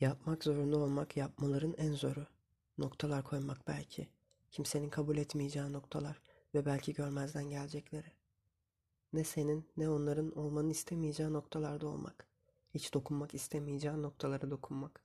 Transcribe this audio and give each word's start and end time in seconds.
Yapmak 0.00 0.44
zorunda 0.44 0.78
olmak 0.78 1.16
yapmaların 1.16 1.74
en 1.78 1.92
zoru. 1.92 2.26
Noktalar 2.78 3.24
koymak 3.24 3.68
belki. 3.68 4.08
Kimsenin 4.50 4.88
kabul 4.88 5.16
etmeyeceği 5.16 5.72
noktalar 5.72 6.20
ve 6.54 6.66
belki 6.66 6.92
görmezden 6.92 7.50
gelecekleri. 7.50 8.12
Ne 9.12 9.24
senin 9.24 9.68
ne 9.76 9.88
onların 9.88 10.38
olmanı 10.38 10.70
istemeyeceği 10.70 11.32
noktalarda 11.32 11.86
olmak. 11.88 12.26
Hiç 12.74 12.94
dokunmak 12.94 13.34
istemeyeceğin 13.34 14.02
noktalara 14.02 14.50
dokunmak. 14.50 15.04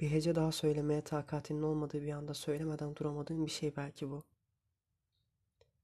Bir 0.00 0.10
hece 0.10 0.34
daha 0.34 0.52
söylemeye 0.52 1.04
takatinin 1.04 1.62
olmadığı 1.62 2.02
bir 2.02 2.12
anda 2.12 2.34
söylemeden 2.34 2.96
duramadığın 2.96 3.46
bir 3.46 3.50
şey 3.50 3.76
belki 3.76 4.10
bu. 4.10 4.24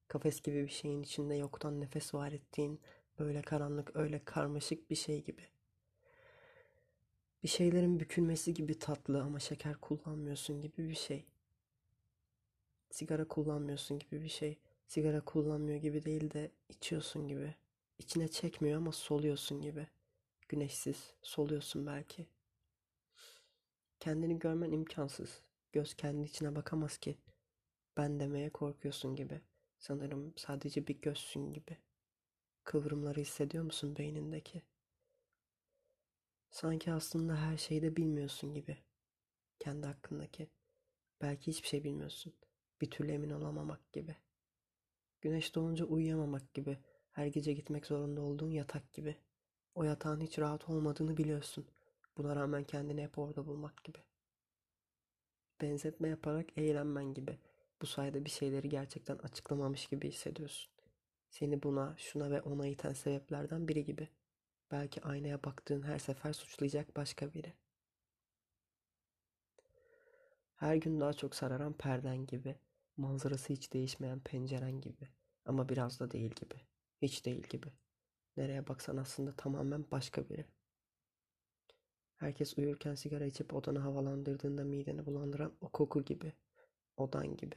Kafes 0.09 0.41
gibi 0.41 0.65
bir 0.65 0.73
şeyin 0.73 1.03
içinde 1.03 1.35
yoktan 1.35 1.81
nefes 1.81 2.15
var 2.15 2.33
ettiğin, 2.33 2.81
böyle 3.19 3.43
karanlık, 3.43 3.97
öyle 3.97 4.25
karmaşık 4.25 4.91
bir 4.91 4.97
şey 4.97 5.25
gibi. 5.25 5.56
Bir 7.43 7.49
şeylerin 7.49 8.01
bükülmesi 8.01 8.55
gibi 8.55 8.79
tatlı 8.79 9.23
ama 9.23 9.41
şeker 9.41 9.75
kullanmıyorsun 9.77 10.61
gibi 10.61 10.89
bir 10.89 10.95
şey. 10.95 11.27
Sigara 12.91 13.29
kullanmıyorsun 13.29 13.99
gibi 13.99 14.23
bir 14.23 14.29
şey. 14.29 14.59
Sigara 14.87 15.21
kullanmıyor 15.21 15.79
gibi 15.79 16.05
değil 16.05 16.31
de 16.31 16.51
içiyorsun 16.69 17.29
gibi. 17.29 17.55
İçine 17.99 18.29
çekmiyor 18.29 18.79
ama 18.79 18.93
soluyorsun 18.93 19.61
gibi. 19.61 19.87
Güneşsiz 20.49 21.15
soluyorsun 21.23 21.87
belki. 21.87 22.27
Kendini 24.01 24.39
görmen 24.39 24.73
imkansız. 24.73 25.43
Göz 25.73 25.95
kendi 25.95 26.25
içine 26.25 26.57
bakamaz 26.57 26.99
ki. 26.99 27.19
Ben 27.97 28.21
demeye 28.21 28.51
korkuyorsun 28.51 29.17
gibi. 29.17 29.41
Sanırım 29.79 30.33
sadece 30.37 30.87
bir 30.87 31.01
gözsün 31.01 31.53
gibi. 31.53 31.77
Kıvrımları 32.65 33.21
hissediyor 33.21 33.65
musun 33.65 33.97
beynindeki? 33.97 34.63
Sanki 36.51 36.93
aslında 36.93 37.37
her 37.37 37.57
şeyi 37.57 37.83
de 37.83 37.97
bilmiyorsun 37.97 38.55
gibi. 38.55 38.79
Kendi 39.59 39.87
hakkındaki. 39.87 40.51
Belki 41.21 41.47
hiçbir 41.47 41.69
şey 41.69 41.85
bilmiyorsun. 41.85 42.35
Bir 42.81 42.91
türlü 42.91 43.13
emin 43.13 43.31
olamamak 43.31 43.93
gibi. 43.93 44.17
Güneş 45.21 45.55
doğunca 45.55 45.85
uyuyamamak 45.85 46.55
gibi. 46.55 46.79
Her 47.13 47.27
gece 47.27 47.53
gitmek 47.53 47.87
zorunda 47.87 48.21
olduğun 48.21 48.51
yatak 48.51 48.93
gibi. 48.93 49.17
O 49.75 49.83
yatağın 49.85 50.21
hiç 50.21 50.39
rahat 50.39 50.69
olmadığını 50.69 51.17
biliyorsun. 51.17 51.67
Buna 52.17 52.37
rağmen 52.37 52.65
kendini 52.65 53.03
hep 53.03 53.19
orada 53.19 53.47
bulmak 53.47 53.85
gibi. 53.85 53.99
Benzetme 55.61 56.09
yaparak 56.09 56.59
eğlenmen 56.59 57.15
gibi. 57.15 57.39
Bu 57.83 57.87
sayede 57.87 58.25
bir 58.25 58.31
şeyleri 58.31 58.69
gerçekten 58.69 59.17
açıklamamış 59.19 59.87
gibi 59.87 60.09
hissediyorsun. 60.09 60.73
Seni 61.31 61.63
buna, 61.63 61.95
şuna 61.99 62.31
ve 62.31 62.43
ona 62.43 62.67
iten 62.67 62.93
sebeplerden 62.93 63.69
biri 63.69 63.85
gibi. 63.85 64.09
Belki 64.71 65.03
aynaya 65.03 65.45
baktığın 65.45 65.83
her 65.83 65.99
sefer 65.99 66.33
suçlayacak 66.33 66.97
başka 66.97 67.35
biri. 67.35 67.53
Her 70.57 70.77
gün 70.77 71.01
daha 71.01 71.13
çok 71.13 71.35
sararan 71.35 71.73
perden 71.73 72.27
gibi. 72.27 72.57
Manzarası 72.97 73.53
hiç 73.53 73.73
değişmeyen 73.73 74.21
penceren 74.21 74.81
gibi. 74.81 75.09
Ama 75.45 75.69
biraz 75.69 76.01
da 76.01 76.11
değil 76.11 76.31
gibi. 76.31 76.55
Hiç 77.03 77.27
değil 77.27 77.43
gibi. 77.43 77.67
Nereye 78.37 78.69
baksan 78.69 78.97
aslında 78.97 79.37
tamamen 79.37 79.91
başka 79.91 80.29
biri. 80.29 80.45
Herkes 82.17 82.59
uyurken 82.59 82.95
sigara 82.95 83.25
içip 83.25 83.55
odanı 83.55 83.79
havalandırdığında 83.79 84.65
mideni 84.65 85.07
bulandıran 85.07 85.53
o 85.61 85.69
koku 85.69 86.05
gibi. 86.05 86.33
Odan 86.97 87.37
gibi. 87.37 87.57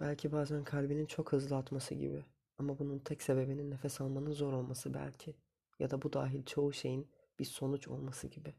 Belki 0.00 0.32
bazen 0.32 0.64
kalbinin 0.64 1.06
çok 1.06 1.32
hızlı 1.32 1.56
atması 1.56 1.94
gibi. 1.94 2.24
Ama 2.62 2.78
bunun 2.78 2.98
tek 2.98 3.22
sebebinin 3.22 3.70
nefes 3.70 4.00
almanın 4.00 4.32
zor 4.32 4.52
olması 4.52 4.94
belki. 4.94 5.36
Ya 5.78 5.90
da 5.90 6.02
bu 6.02 6.12
dahil 6.12 6.44
çoğu 6.44 6.72
şeyin 6.72 7.10
bir 7.38 7.44
sonuç 7.44 7.88
olması 7.88 8.26
gibi. 8.28 8.54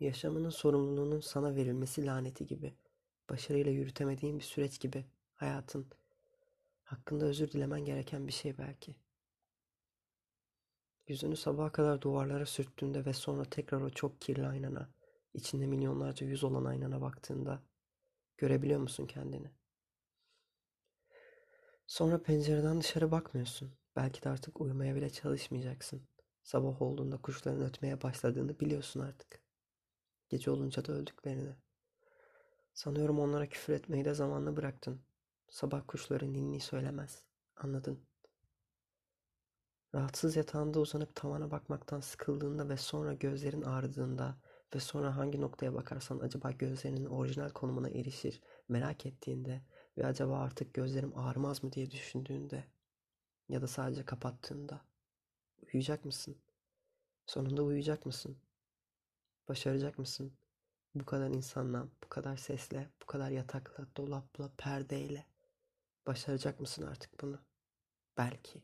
Yaşamının 0.00 0.50
sorumluluğunun 0.50 1.20
sana 1.20 1.54
verilmesi 1.54 2.06
laneti 2.06 2.46
gibi. 2.46 2.74
Başarıyla 3.30 3.72
yürütemediğin 3.72 4.38
bir 4.38 4.44
süreç 4.44 4.80
gibi. 4.80 5.04
Hayatın. 5.34 5.86
Hakkında 6.84 7.24
özür 7.24 7.50
dilemen 7.50 7.84
gereken 7.84 8.26
bir 8.26 8.32
şey 8.32 8.58
belki. 8.58 8.96
Yüzünü 11.08 11.36
sabaha 11.36 11.72
kadar 11.72 12.00
duvarlara 12.00 12.46
sürttüğünde 12.46 13.04
ve 13.04 13.12
sonra 13.12 13.44
tekrar 13.44 13.80
o 13.80 13.90
çok 13.90 14.20
kirli 14.20 14.46
aynana, 14.46 14.90
içinde 15.34 15.66
milyonlarca 15.66 16.26
yüz 16.26 16.44
olan 16.44 16.64
aynana 16.64 17.00
baktığında 17.00 17.62
görebiliyor 18.38 18.80
musun 18.80 19.06
kendini? 19.06 19.63
Sonra 21.86 22.22
pencereden 22.22 22.80
dışarı 22.80 23.10
bakmıyorsun. 23.10 23.72
Belki 23.96 24.22
de 24.22 24.28
artık 24.28 24.60
uyumaya 24.60 24.94
bile 24.94 25.10
çalışmayacaksın. 25.10 26.08
Sabah 26.42 26.82
olduğunda 26.82 27.16
kuşların 27.16 27.62
ötmeye 27.62 28.02
başladığını 28.02 28.60
biliyorsun 28.60 29.00
artık. 29.00 29.42
Gece 30.28 30.50
olunca 30.50 30.84
da 30.84 30.92
öldüklerini. 30.92 31.56
Sanıyorum 32.74 33.18
onlara 33.18 33.48
küfür 33.48 33.72
etmeyi 33.72 34.04
de 34.04 34.14
zamanla 34.14 34.56
bıraktın. 34.56 35.00
Sabah 35.48 35.82
kuşları 35.86 36.32
ninni 36.32 36.60
söylemez. 36.60 37.24
Anladın. 37.56 38.06
Rahatsız 39.94 40.36
yatağında 40.36 40.80
uzanıp 40.80 41.14
tavana 41.14 41.50
bakmaktan 41.50 42.00
sıkıldığında 42.00 42.68
ve 42.68 42.76
sonra 42.76 43.12
gözlerin 43.12 43.62
ağrıdığında 43.62 44.38
ve 44.74 44.80
sonra 44.80 45.16
hangi 45.16 45.40
noktaya 45.40 45.74
bakarsan 45.74 46.18
acaba 46.18 46.50
gözlerinin 46.50 47.04
orijinal 47.04 47.50
konumuna 47.50 47.88
erişir 47.88 48.42
merak 48.68 49.06
ettiğinde 49.06 49.62
ve 49.98 50.06
acaba 50.06 50.38
artık 50.38 50.74
gözlerim 50.74 51.18
ağrımaz 51.18 51.64
mı 51.64 51.72
diye 51.72 51.90
düşündüğünde 51.90 52.64
ya 53.48 53.62
da 53.62 53.66
sadece 53.66 54.04
kapattığında 54.04 54.84
uyuyacak 55.62 56.04
mısın? 56.04 56.36
Sonunda 57.26 57.62
uyuyacak 57.62 58.06
mısın? 58.06 58.36
Başaracak 59.48 59.98
mısın? 59.98 60.32
Bu 60.94 61.04
kadar 61.04 61.28
insanla, 61.28 61.88
bu 62.04 62.08
kadar 62.08 62.36
sesle, 62.36 62.90
bu 63.02 63.06
kadar 63.06 63.30
yatakla, 63.30 63.86
dolapla, 63.96 64.50
perdeyle 64.56 65.26
başaracak 66.06 66.60
mısın 66.60 66.82
artık 66.86 67.20
bunu? 67.20 67.38
Belki. 68.16 68.62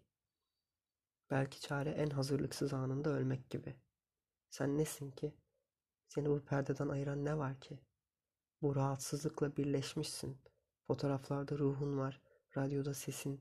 Belki 1.30 1.60
çare 1.60 1.90
en 1.90 2.10
hazırlıksız 2.10 2.74
anında 2.74 3.10
ölmek 3.10 3.50
gibi. 3.50 3.76
Sen 4.50 4.78
nesin 4.78 5.10
ki? 5.10 5.34
Seni 6.08 6.30
bu 6.30 6.44
perdeden 6.44 6.88
ayıran 6.88 7.24
ne 7.24 7.38
var 7.38 7.60
ki? 7.60 7.78
Bu 8.62 8.76
rahatsızlıkla 8.76 9.56
birleşmişsin. 9.56 10.38
Fotoğraflarda 10.90 11.58
ruhun 11.58 11.98
var, 11.98 12.20
radyoda 12.56 12.94
sesin. 12.94 13.40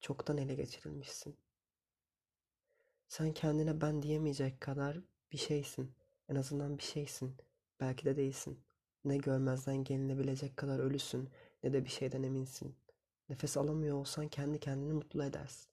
Çoktan 0.00 0.38
ele 0.38 0.54
geçirilmişsin. 0.54 1.36
Sen 3.08 3.32
kendine 3.32 3.80
ben 3.80 4.02
diyemeyecek 4.02 4.60
kadar 4.60 5.00
bir 5.32 5.38
şeysin. 5.38 5.94
En 6.28 6.34
azından 6.34 6.78
bir 6.78 6.82
şeysin. 6.82 7.36
Belki 7.80 8.04
de 8.04 8.16
değilsin. 8.16 8.64
Ne 9.04 9.16
görmezden 9.16 9.84
gelinebilecek 9.84 10.56
kadar 10.56 10.78
ölüsün 10.78 11.30
ne 11.62 11.72
de 11.72 11.84
bir 11.84 11.90
şeyden 11.90 12.22
eminsin. 12.22 12.76
Nefes 13.28 13.56
alamıyor 13.56 13.96
olsan 13.96 14.28
kendi 14.28 14.60
kendini 14.60 14.92
mutlu 14.92 15.24
edersin. 15.24 15.70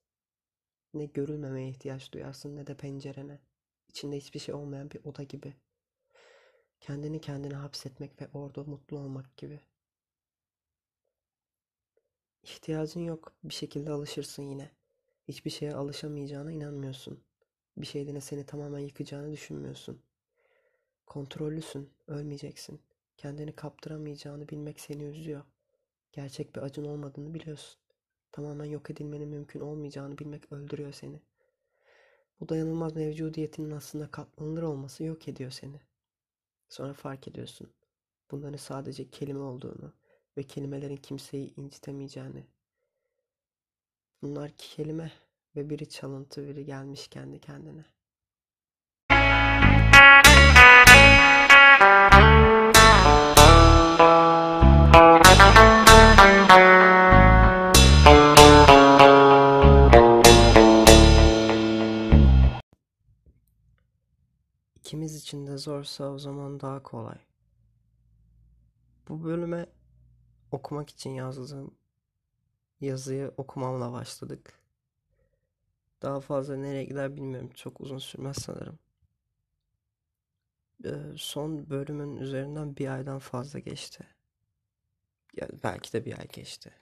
Ne 0.93 1.05
görülmemeye 1.05 1.69
ihtiyaç 1.69 2.11
duyarsın 2.11 2.55
ne 2.55 2.67
de 2.67 2.77
pencerene. 2.77 3.39
İçinde 3.87 4.17
hiçbir 4.17 4.39
şey 4.39 4.55
olmayan 4.55 4.91
bir 4.91 5.03
oda 5.03 5.23
gibi. 5.23 5.53
Kendini 6.79 7.21
kendine 7.21 7.55
hapsetmek 7.55 8.21
ve 8.21 8.27
orada 8.33 8.63
mutlu 8.63 8.99
olmak 8.99 9.37
gibi. 9.37 9.70
İhtiyacın 12.43 13.01
yok. 13.01 13.33
Bir 13.43 13.53
şekilde 13.53 13.91
alışırsın 13.91 14.43
yine. 14.43 14.71
Hiçbir 15.27 15.51
şeye 15.51 15.75
alışamayacağına 15.75 16.51
inanmıyorsun. 16.51 17.23
Bir 17.77 17.85
şeyden 17.85 18.19
seni 18.19 18.45
tamamen 18.45 18.79
yıkacağını 18.79 19.31
düşünmüyorsun. 19.31 20.01
Kontrollüsün, 21.05 21.89
ölmeyeceksin. 22.07 22.81
Kendini 23.17 23.55
kaptıramayacağını 23.55 24.49
bilmek 24.49 24.79
seni 24.79 25.03
üzüyor. 25.03 25.43
Gerçek 26.11 26.55
bir 26.55 26.61
acın 26.61 26.85
olmadığını 26.85 27.33
biliyorsun. 27.33 27.81
Tamamen 28.31 28.65
yok 28.65 28.89
edilmenin 28.89 29.29
mümkün 29.29 29.59
olmayacağını 29.59 30.17
bilmek 30.17 30.51
öldürüyor 30.51 30.91
seni. 30.91 31.21
Bu 32.39 32.49
dayanılmaz 32.49 32.95
mevcudiyetinin 32.95 33.71
aslında 33.71 34.11
katlanılır 34.11 34.63
olması 34.63 35.03
yok 35.03 35.27
ediyor 35.27 35.51
seni. 35.51 35.81
Sonra 36.69 36.93
fark 36.93 37.27
ediyorsun. 37.27 37.73
Bunların 38.31 38.57
sadece 38.57 39.09
kelime 39.09 39.39
olduğunu 39.39 39.93
ve 40.41 40.47
kelimelerin 40.47 40.97
kimseyi 40.97 41.55
incitemeyeceğini. 41.55 42.45
Bunlar 44.21 44.51
kelime 44.57 45.11
ve 45.55 45.69
biri 45.69 45.89
çalıntı 45.89 46.47
biri 46.47 46.65
gelmiş 46.65 47.07
kendi 47.07 47.39
kendine. 47.39 47.85
İkimiz 64.75 65.15
için 65.15 65.47
de 65.47 65.57
zorsa 65.57 66.11
o 66.11 66.19
zaman 66.19 66.59
daha 66.59 66.83
kolay. 66.83 67.17
Bu 69.07 69.23
bölüme 69.23 69.80
okumak 70.51 70.89
için 70.89 71.09
yazdığım 71.09 71.75
yazıyı 72.81 73.33
okumamla 73.37 73.91
başladık. 73.91 74.59
Daha 76.01 76.19
fazla 76.19 76.55
nereye 76.55 76.83
gider 76.83 77.15
bilmiyorum. 77.15 77.49
Çok 77.55 77.81
uzun 77.81 77.97
sürmez 77.97 78.37
sanırım. 78.37 78.79
Son 81.17 81.69
bölümün 81.69 82.17
üzerinden 82.17 82.77
bir 82.77 82.87
aydan 82.87 83.19
fazla 83.19 83.59
geçti. 83.59 84.07
Ya 85.35 85.47
belki 85.63 85.93
de 85.93 86.05
bir 86.05 86.19
ay 86.19 86.27
geçti. 86.27 86.73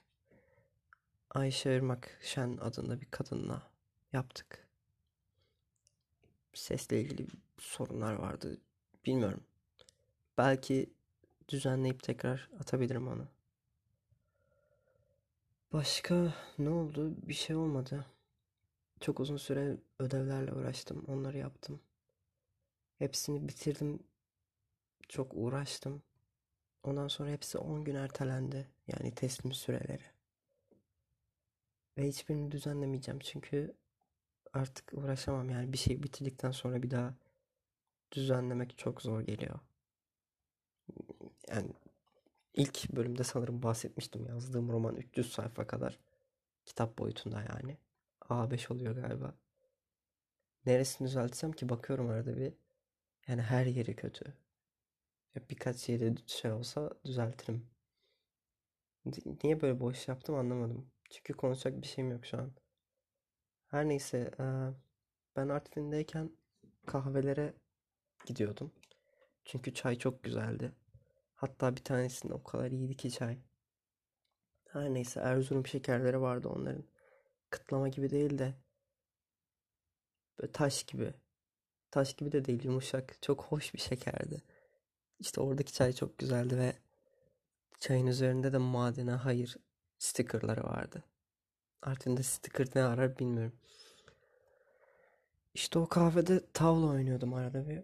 Ayşe 1.30 1.74
Irmak 1.74 2.18
Şen 2.22 2.56
adında 2.56 3.00
bir 3.00 3.06
kadınla 3.10 3.70
yaptık. 4.12 4.68
Sesle 6.54 7.00
ilgili 7.00 7.26
sorunlar 7.58 8.12
vardı. 8.14 8.60
Bilmiyorum. 9.06 9.44
Belki 10.38 10.94
düzenleyip 11.48 12.02
tekrar 12.02 12.50
atabilirim 12.60 13.08
onu. 13.08 13.28
Başka 15.72 16.34
ne 16.58 16.70
oldu? 16.70 17.16
Bir 17.28 17.34
şey 17.34 17.56
olmadı. 17.56 18.06
Çok 19.00 19.20
uzun 19.20 19.36
süre 19.36 19.76
ödevlerle 19.98 20.52
uğraştım. 20.52 21.04
Onları 21.08 21.38
yaptım. 21.38 21.80
Hepsini 22.98 23.48
bitirdim. 23.48 23.98
Çok 25.08 25.32
uğraştım. 25.34 26.02
Ondan 26.82 27.08
sonra 27.08 27.30
hepsi 27.30 27.58
10 27.58 27.84
gün 27.84 27.94
ertelendi. 27.94 28.68
Yani 28.88 29.14
teslim 29.14 29.52
süreleri. 29.52 30.04
Ve 31.98 32.08
hiçbirini 32.08 32.50
düzenlemeyeceğim 32.50 33.20
çünkü 33.20 33.74
artık 34.52 34.92
uğraşamam. 34.94 35.50
Yani 35.50 35.72
bir 35.72 35.78
şey 35.78 36.02
bitirdikten 36.02 36.50
sonra 36.52 36.82
bir 36.82 36.90
daha 36.90 37.14
düzenlemek 38.12 38.78
çok 38.78 39.02
zor 39.02 39.20
geliyor. 39.20 39.58
Yani 41.48 41.68
ilk 42.54 42.90
bölümde 42.92 43.24
sanırım 43.24 43.62
bahsetmiştim 43.62 44.26
yazdığım 44.26 44.72
roman 44.72 44.96
300 44.96 45.32
sayfa 45.32 45.66
kadar 45.66 45.98
kitap 46.66 46.98
boyutunda 46.98 47.40
yani. 47.40 47.78
A5 48.20 48.72
oluyor 48.72 48.94
galiba. 48.96 49.34
Neresini 50.66 51.08
düzeltsem 51.08 51.52
ki 51.52 51.68
bakıyorum 51.68 52.08
arada 52.10 52.36
bir. 52.36 52.52
Yani 53.28 53.42
her 53.42 53.66
yeri 53.66 53.96
kötü. 53.96 54.34
Ya 55.34 55.42
birkaç 55.50 55.88
yeri 55.88 56.14
şey 56.26 56.52
olsa 56.52 56.90
düzeltirim. 57.04 57.66
Niye 59.44 59.60
böyle 59.60 59.80
boş 59.80 60.08
yaptım 60.08 60.34
anlamadım. 60.34 60.90
Çünkü 61.10 61.32
konuşacak 61.32 61.82
bir 61.82 61.86
şeyim 61.86 62.10
yok 62.10 62.26
şu 62.26 62.38
an. 62.38 62.52
Her 63.66 63.88
neyse 63.88 64.30
ben 65.36 65.48
Artvin'deyken 65.48 66.30
kahvelere 66.86 67.54
gidiyordum. 68.26 68.72
Çünkü 69.44 69.74
çay 69.74 69.98
çok 69.98 70.22
güzeldi. 70.22 70.72
Hatta 71.40 71.76
bir 71.76 71.84
tanesinde 71.84 72.34
o 72.34 72.42
kadar 72.42 72.70
iyiydi 72.70 72.96
ki 72.96 73.10
çay. 73.10 73.38
Her 74.68 74.94
neyse 74.94 75.20
Erzurum 75.20 75.66
şekerleri 75.66 76.20
vardı 76.20 76.48
onların. 76.48 76.84
Kıtlama 77.50 77.88
gibi 77.88 78.10
değil 78.10 78.38
de 78.38 78.54
böyle 80.38 80.52
taş 80.52 80.84
gibi. 80.84 81.14
Taş 81.90 82.14
gibi 82.14 82.32
de 82.32 82.44
değil 82.44 82.64
yumuşak. 82.64 83.22
Çok 83.22 83.44
hoş 83.44 83.74
bir 83.74 83.78
şekerdi. 83.78 84.42
İşte 85.18 85.40
oradaki 85.40 85.72
çay 85.72 85.92
çok 85.92 86.18
güzeldi 86.18 86.58
ve 86.58 86.72
çayın 87.78 88.06
üzerinde 88.06 88.52
de 88.52 88.58
madene 88.58 89.12
hayır 89.12 89.56
stickerları 89.98 90.64
vardı. 90.64 91.04
Artvin'de 91.82 92.22
sticker 92.22 92.66
ne 92.74 92.82
arar 92.82 93.18
bilmiyorum. 93.18 93.58
İşte 95.54 95.78
o 95.78 95.88
kahvede 95.88 96.52
tavla 96.52 96.86
oynuyordum 96.86 97.34
arada 97.34 97.68
bir. 97.68 97.82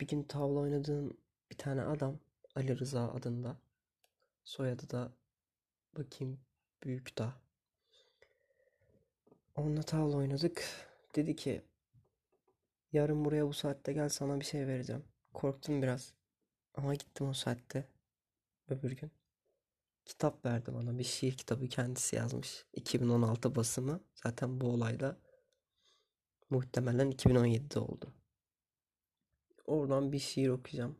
Bir 0.00 0.08
gün 0.08 0.22
tavla 0.22 0.60
oynadığım 0.60 1.16
bir 1.50 1.58
tane 1.58 1.82
adam 1.82 2.18
Ali 2.54 2.78
Rıza 2.78 3.08
adında. 3.08 3.56
Soyadı 4.44 4.90
da 4.90 5.12
bakayım 5.96 6.40
büyük 6.84 7.18
da. 7.18 7.32
Onunla 9.56 9.82
tavla 9.82 10.16
oynadık. 10.16 10.64
Dedi 11.14 11.36
ki 11.36 11.62
yarın 12.92 13.24
buraya 13.24 13.48
bu 13.48 13.52
saatte 13.52 13.92
gel 13.92 14.08
sana 14.08 14.40
bir 14.40 14.44
şey 14.44 14.66
vereceğim. 14.66 15.04
Korktum 15.34 15.82
biraz. 15.82 16.14
Ama 16.74 16.94
gittim 16.94 17.28
o 17.28 17.32
saatte. 17.32 17.88
Öbür 18.68 18.90
gün. 18.92 19.10
Kitap 20.04 20.44
verdi 20.44 20.74
bana. 20.74 20.98
Bir 20.98 21.04
şiir 21.04 21.36
kitabı 21.36 21.68
kendisi 21.68 22.16
yazmış. 22.16 22.66
2016 22.72 23.54
basımı. 23.54 24.00
Zaten 24.14 24.60
bu 24.60 24.66
olayda 24.66 25.16
muhtemelen 26.50 27.12
2017'de 27.12 27.78
oldu. 27.78 28.14
Oradan 29.66 30.12
bir 30.12 30.18
şiir 30.18 30.48
okuyacağım. 30.48 30.96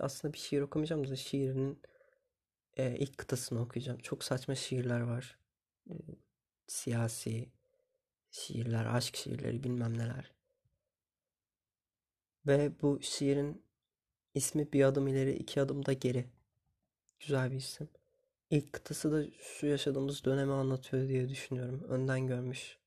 Aslında 0.00 0.34
bir 0.34 0.38
şiir 0.38 0.60
okumayacağım 0.60 1.10
da 1.10 1.16
şiirinin 1.16 1.80
e, 2.76 2.96
ilk 2.96 3.18
kıtasını 3.18 3.60
okuyacağım. 3.60 3.98
Çok 3.98 4.24
saçma 4.24 4.54
şiirler 4.54 5.00
var. 5.00 5.38
E, 5.90 5.94
siyasi 6.66 7.48
şiirler, 8.30 8.86
aşk 8.86 9.16
şiirleri 9.16 9.64
bilmem 9.64 9.98
neler. 9.98 10.32
Ve 12.46 12.72
bu 12.82 12.98
şiirin 13.02 13.62
ismi 14.34 14.72
bir 14.72 14.84
adım 14.84 15.08
ileri 15.08 15.32
iki 15.32 15.60
adım 15.60 15.86
da 15.86 15.92
geri. 15.92 16.26
Güzel 17.20 17.50
bir 17.50 17.56
isim. 17.56 17.88
İlk 18.50 18.72
kıtası 18.72 19.12
da 19.12 19.30
şu 19.40 19.66
yaşadığımız 19.66 20.24
dönemi 20.24 20.52
anlatıyor 20.52 21.08
diye 21.08 21.28
düşünüyorum. 21.28 21.84
Önden 21.88 22.26
görmüş. 22.26 22.78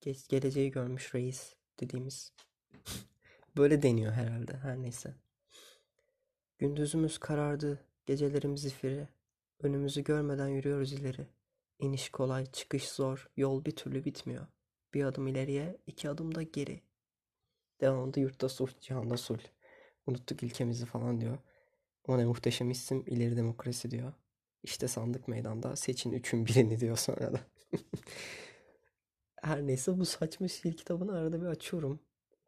Geç, 0.00 0.28
geleceği 0.28 0.70
görmüş 0.70 1.14
reis 1.14 1.54
dediğimiz. 1.80 2.32
Böyle 3.56 3.82
deniyor 3.82 4.12
herhalde. 4.12 4.56
Her 4.56 4.82
neyse. 4.82 5.14
Gündüzümüz 6.62 7.18
karardı. 7.18 7.80
Gecelerim 8.06 8.56
zifiri. 8.56 9.08
Önümüzü 9.62 10.04
görmeden 10.04 10.48
yürüyoruz 10.48 10.92
ileri. 10.92 11.26
İniş 11.78 12.10
kolay, 12.10 12.46
çıkış 12.46 12.88
zor. 12.88 13.30
Yol 13.36 13.64
bir 13.64 13.76
türlü 13.76 14.04
bitmiyor. 14.04 14.46
Bir 14.94 15.04
adım 15.04 15.28
ileriye, 15.28 15.76
iki 15.86 16.10
adım 16.10 16.34
da 16.34 16.42
geri. 16.42 16.80
Devamında 17.80 18.20
yurtta 18.20 18.48
sulh, 18.48 18.80
cihanda 18.80 19.16
sulh. 19.16 19.42
Unuttuk 20.06 20.42
ilkemizi 20.42 20.86
falan 20.86 21.20
diyor. 21.20 21.38
O 22.06 22.18
ne 22.18 22.24
muhteşem 22.24 22.70
isim 22.70 23.04
ileri 23.06 23.36
demokrasi 23.36 23.90
diyor. 23.90 24.12
İşte 24.62 24.88
sandık 24.88 25.28
meydanda 25.28 25.76
seçin 25.76 26.12
üçün 26.12 26.46
birini 26.46 26.80
diyor 26.80 26.96
sonra 26.96 27.32
da. 27.32 27.40
Her 29.42 29.66
neyse 29.66 29.98
bu 29.98 30.04
saçma 30.04 30.48
şiir 30.48 30.76
kitabını 30.76 31.12
arada 31.18 31.40
bir 31.40 31.46
açıyorum. 31.46 32.00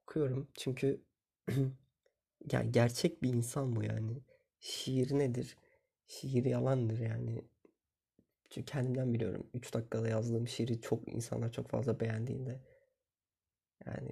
Okuyorum. 0.02 0.48
Çünkü 0.54 1.00
yani 2.52 2.72
gerçek 2.72 3.22
bir 3.22 3.34
insan 3.34 3.76
bu 3.76 3.82
yani. 3.82 4.22
Şiir 4.60 5.18
nedir? 5.18 5.56
Şiir 6.06 6.44
yalandır 6.44 6.98
yani. 6.98 7.42
Çünkü 8.50 8.64
kendimden 8.66 9.14
biliyorum. 9.14 9.46
3 9.54 9.74
dakikada 9.74 10.08
yazdığım 10.08 10.48
şiiri 10.48 10.80
çok 10.80 11.08
insanlar 11.08 11.52
çok 11.52 11.68
fazla 11.68 12.00
beğendiğinde 12.00 12.60
yani 13.86 14.10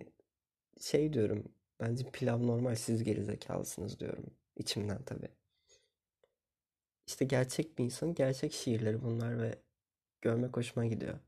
şey 0.80 1.12
diyorum. 1.12 1.44
Bence 1.80 2.10
pilav 2.12 2.46
normal 2.46 2.74
siz 2.74 3.04
gerizekalısınız 3.04 4.00
diyorum. 4.00 4.26
İçimden 4.56 5.02
tabii. 5.02 5.28
İşte 7.06 7.24
gerçek 7.24 7.78
bir 7.78 7.84
insanın 7.84 8.14
gerçek 8.14 8.52
şiirleri 8.52 9.02
bunlar 9.02 9.42
ve 9.42 9.58
görmek 10.20 10.56
hoşuma 10.56 10.86
gidiyor. 10.86 11.18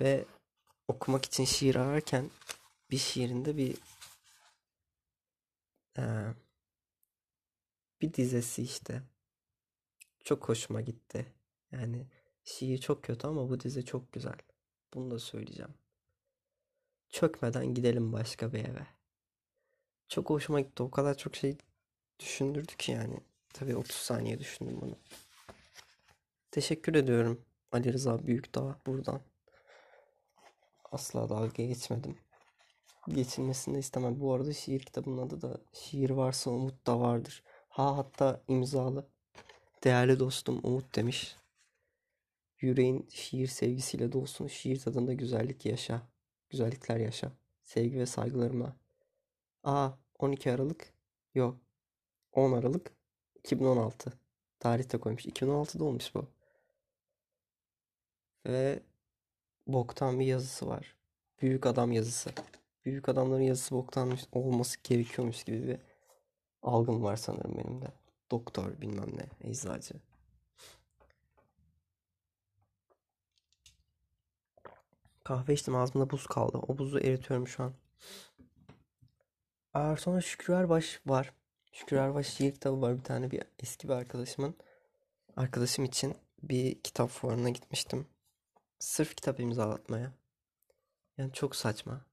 Ve 0.00 0.24
okumak 0.88 1.24
için 1.24 1.44
şiir 1.44 1.74
ararken 1.74 2.30
bir 2.90 2.96
şiirinde 2.96 3.56
bir 3.56 3.76
e, 5.98 6.02
bir 8.00 8.14
dizesi 8.14 8.62
işte 8.62 9.02
çok 10.24 10.48
hoşuma 10.48 10.80
gitti. 10.80 11.26
Yani 11.72 12.06
şiir 12.44 12.78
çok 12.78 13.04
kötü 13.04 13.26
ama 13.26 13.50
bu 13.50 13.60
dizi 13.60 13.84
çok 13.84 14.12
güzel. 14.12 14.38
Bunu 14.94 15.10
da 15.10 15.18
söyleyeceğim. 15.18 15.74
Çökmeden 17.08 17.74
gidelim 17.74 18.12
başka 18.12 18.52
bir 18.52 18.64
eve. 18.64 18.86
Çok 20.08 20.30
hoşuma 20.30 20.60
gitti. 20.60 20.82
O 20.82 20.90
kadar 20.90 21.16
çok 21.16 21.36
şey 21.36 21.56
düşündürdü 22.18 22.76
ki 22.78 22.92
yani. 22.92 23.20
Tabii 23.54 23.76
30 23.76 23.96
saniye 23.96 24.38
düşündüm 24.38 24.80
bunu. 24.80 24.98
Teşekkür 26.50 26.94
ediyorum 26.94 27.44
Ali 27.72 27.92
Rıza 27.92 28.26
Büyükdağ 28.26 28.76
buradan. 28.86 29.20
Asla 30.84 31.28
dalga 31.28 31.62
geçmedim. 31.62 32.18
Geçilmesini 33.08 33.78
istemem. 33.78 34.20
Bu 34.20 34.34
arada 34.34 34.52
şiir 34.52 34.80
kitabının 34.80 35.26
adı 35.26 35.42
da 35.42 35.60
Şiir 35.72 36.10
Varsa 36.10 36.50
Umut 36.50 36.86
da 36.86 37.00
Vardır. 37.00 37.42
Ha 37.68 37.96
hatta 37.96 38.42
imzalı. 38.48 39.06
Değerli 39.84 40.18
dostum 40.18 40.60
Umut 40.62 40.94
demiş. 40.94 41.36
Yüreğin 42.60 43.08
şiir 43.10 43.46
sevgisiyle 43.46 44.12
dolsun. 44.12 44.46
Şiir 44.46 44.80
tadında 44.80 45.12
güzellik 45.12 45.66
yaşa. 45.66 46.02
Güzellikler 46.50 46.96
yaşa. 46.96 47.32
Sevgi 47.62 47.98
ve 47.98 48.06
saygılarımla. 48.06 48.76
Aa 49.64 49.90
12 50.18 50.52
Aralık. 50.52 50.92
Yok. 51.34 51.58
10 52.32 52.52
Aralık 52.52 52.92
2016. 53.38 54.12
Tarihte 54.60 54.98
koymuş. 54.98 55.26
2016'da 55.26 55.84
olmuş 55.84 56.14
bu. 56.14 56.26
Ve 58.46 58.82
boktan 59.66 60.20
bir 60.20 60.26
yazısı 60.26 60.66
var. 60.66 60.96
Büyük 61.42 61.66
adam 61.66 61.92
yazısı. 61.92 62.30
Büyük 62.84 63.08
adamların 63.08 63.42
yazısı 63.42 63.74
boktan 63.74 64.18
olması 64.32 64.78
gerekiyormuş 64.84 65.44
gibi 65.44 65.68
bir 65.68 65.78
algım 66.62 67.02
var 67.02 67.16
sanırım 67.16 67.58
benim 67.58 67.82
de. 67.82 67.86
Doktor 68.30 68.80
bilmem 68.80 69.16
ne, 69.16 69.50
eczacı. 69.50 69.94
Kahve 75.24 75.54
içtim 75.54 75.76
ağzımda 75.76 76.10
buz 76.10 76.26
kaldı. 76.26 76.58
O 76.68 76.78
buzu 76.78 76.98
eritiyorum 76.98 77.48
şu 77.48 77.62
an. 77.62 77.72
Aa, 79.74 79.96
sonra 79.96 80.20
Şükrü 80.20 80.54
Erbaş 80.54 81.00
var. 81.06 81.32
Şükrü 81.72 81.96
Erbaş 81.96 82.26
şiir 82.26 82.54
kitabı 82.54 82.80
var 82.82 82.98
bir 82.98 83.04
tane 83.04 83.30
bir 83.30 83.42
eski 83.58 83.88
bir 83.88 83.92
arkadaşımın. 83.92 84.54
Arkadaşım 85.36 85.84
için 85.84 86.14
bir 86.42 86.82
kitap 86.82 87.10
fuarına 87.10 87.50
gitmiştim. 87.50 88.06
Sırf 88.78 89.14
kitap 89.16 89.40
imzalatmaya. 89.40 90.12
Yani 91.18 91.32
çok 91.32 91.56
saçma. 91.56 92.11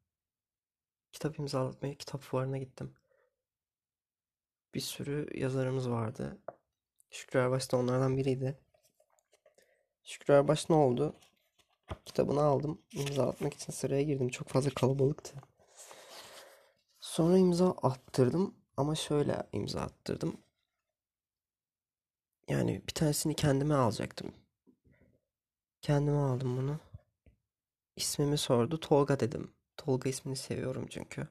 Kitap 1.11 1.39
imzalatmaya 1.39 1.95
kitap 1.95 2.21
fuarına 2.21 2.57
gittim. 2.57 2.93
Bir 4.73 4.79
sürü 4.79 5.27
yazarımız 5.39 5.89
vardı. 5.89 6.37
Şükrü 7.11 7.39
Erbaş 7.39 7.71
da 7.71 7.77
onlardan 7.77 8.17
biriydi. 8.17 8.59
Şükrü 10.03 10.33
Erbaş 10.33 10.69
ne 10.69 10.75
oldu? 10.75 11.15
Kitabını 12.05 12.41
aldım. 12.41 12.81
imza 12.91 13.29
atmak 13.29 13.53
için 13.53 13.73
sıraya 13.73 14.03
girdim. 14.03 14.29
Çok 14.29 14.47
fazla 14.47 14.69
kalabalıktı. 14.69 15.33
Sonra 16.99 17.37
imza 17.37 17.71
attırdım. 17.71 18.55
Ama 18.77 18.95
şöyle 18.95 19.43
imza 19.53 19.81
attırdım. 19.81 20.37
Yani 22.47 22.81
bir 22.87 22.93
tanesini 22.93 23.35
kendime 23.35 23.75
alacaktım. 23.75 24.33
Kendime 25.81 26.17
aldım 26.17 26.57
bunu. 26.57 26.79
İsmimi 27.95 28.37
sordu. 28.37 28.79
Tolga 28.79 29.19
dedim. 29.19 29.53
Tolga 29.79 30.09
ismini 30.09 30.35
seviyorum 30.35 30.87
çünkü. 30.89 31.27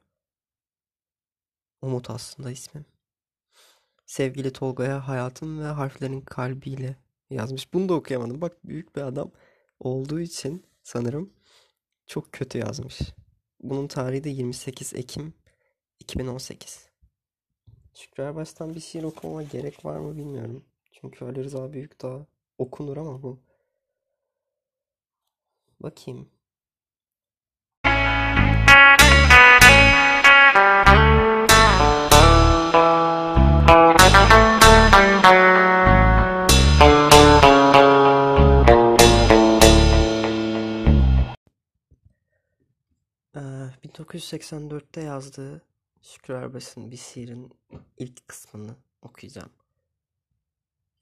Umut 1.83 2.11
aslında 2.11 2.51
ismim. 2.51 2.87
Sevgili 4.07 4.53
Tolga'ya 4.53 5.09
hayatım 5.09 5.61
ve 5.61 5.65
harflerin 5.65 6.21
kalbiyle 6.21 6.97
yazmış. 7.31 7.75
Bunu 7.75 7.89
da 7.89 7.95
okuyamadım. 7.95 8.41
Bak 8.41 8.57
büyük 8.65 8.97
bir 8.97 9.03
adam 9.03 9.31
olduğu 9.81 10.21
için 10.21 10.67
sanırım 10.83 11.33
çok 12.07 12.33
kötü 12.33 12.59
yazmış. 12.59 13.01
Bunun 13.61 13.87
tarihi 13.89 14.25
de 14.25 14.31
28 14.31 14.95
Ekim 14.95 15.35
2018. 16.01 16.89
Şükrü 17.95 18.23
Erbaş'tan 18.23 18.75
bir 18.75 18.81
şiir 18.81 19.03
okumama 19.03 19.43
gerek 19.43 19.85
var 19.85 19.99
mı 19.99 20.17
bilmiyorum. 20.17 20.65
Çünkü 20.93 21.25
Ali 21.25 21.45
Rıza 21.45 21.73
Büyükdağ 21.73 22.27
okunur 22.59 22.97
ama 22.97 23.23
bu. 23.23 23.41
Bakayım. 25.81 26.38
1984'te 44.19 45.01
yazdığı 45.01 45.63
Şükrü 46.03 46.35
Erbaş'ın 46.35 46.91
bir 46.91 46.97
şiirin 46.97 47.53
ilk 47.99 48.29
kısmını 48.29 48.77
okuyacağım. 49.03 49.51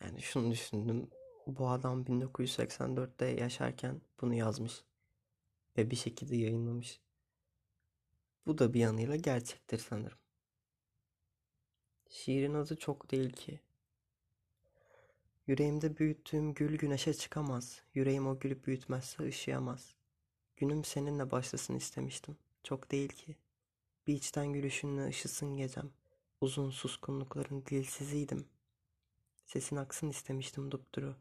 Yani 0.00 0.22
şunu 0.22 0.50
düşündüm. 0.50 1.10
Bu 1.46 1.68
adam 1.68 2.04
1984'te 2.04 3.26
yaşarken 3.26 4.00
bunu 4.20 4.34
yazmış 4.34 4.84
ve 5.76 5.90
bir 5.90 5.96
şekilde 5.96 6.36
yayınlamış. 6.36 7.00
Bu 8.46 8.58
da 8.58 8.74
bir 8.74 8.80
yanıyla 8.80 9.16
gerçektir 9.16 9.78
sanırım. 9.78 10.18
Şiirin 12.08 12.54
adı 12.54 12.76
çok 12.76 13.10
değil 13.10 13.32
ki. 13.32 13.60
Yüreğimde 15.46 15.96
büyüttüğüm 15.96 16.54
gül 16.54 16.78
güneşe 16.78 17.14
çıkamaz. 17.14 17.82
Yüreğim 17.94 18.26
o 18.26 18.38
gülü 18.38 18.64
büyütmezse 18.64 19.24
ışıyamaz. 19.24 19.94
Günüm 20.56 20.84
seninle 20.84 21.30
başlasın 21.30 21.74
istemiştim. 21.74 22.36
Çok 22.66 22.90
değil 22.90 23.08
ki. 23.08 23.36
Bir 24.06 24.14
içten 24.14 24.52
gülüşünle 24.52 25.06
ışısın 25.08 25.56
gecem. 25.56 25.90
Uzun 26.40 26.70
suskunlukların 26.70 27.66
dilsiziydim. 27.66 28.48
Sesin 29.44 29.76
aksın 29.76 30.08
istemiştim 30.08 30.70
dupduru. 30.70 31.16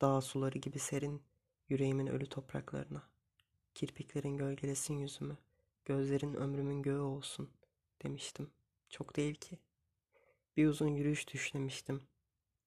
Dağ 0.00 0.20
suları 0.20 0.58
gibi 0.58 0.78
serin 0.78 1.22
yüreğimin 1.68 2.06
ölü 2.06 2.26
topraklarına. 2.26 3.02
Kirpiklerin 3.74 4.36
gölgelesin 4.36 4.94
yüzümü. 4.94 5.36
Gözlerin 5.84 6.34
ömrümün 6.34 6.82
göğü 6.82 7.00
olsun 7.00 7.50
demiştim. 8.02 8.50
Çok 8.90 9.16
değil 9.16 9.34
ki. 9.34 9.58
Bir 10.56 10.66
uzun 10.66 10.88
yürüyüş 10.88 11.28
düşlemiştim. 11.28 12.02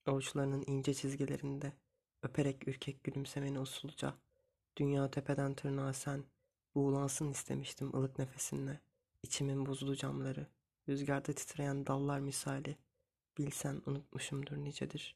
Avuçlarının 0.05 0.63
ince 0.67 0.93
çizgilerinde 0.93 1.73
öperek 2.23 2.67
ürkek 2.67 3.03
gülümsemeni 3.03 3.59
usulca. 3.59 4.13
Dünya 4.77 5.11
tepeden 5.11 5.53
tırnağa 5.53 5.93
sen, 5.93 6.23
buğulansın 6.75 7.31
istemiştim 7.31 7.95
ılık 7.95 8.19
nefesinle. 8.19 8.79
İçimin 9.23 9.65
buzlu 9.65 9.95
camları, 9.95 10.47
rüzgarda 10.89 11.33
titreyen 11.33 11.87
dallar 11.87 12.19
misali. 12.19 12.77
Bilsen 13.37 13.81
unutmuşumdur 13.85 14.57
nicedir. 14.57 15.15